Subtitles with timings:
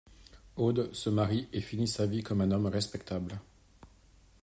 [0.57, 3.39] Odd se marie et finit sa vie comme un homme respectable.